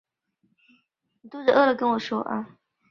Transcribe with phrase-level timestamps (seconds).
[0.03, 0.07] 属
[1.21, 2.51] 卢布林总教区。